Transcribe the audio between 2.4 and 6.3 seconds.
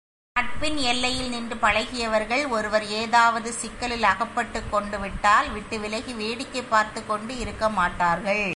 ஒருவர் ஏதாவது சிக்கலில் அகப்பட்டுக்கொண்டால் விட்டு விலகி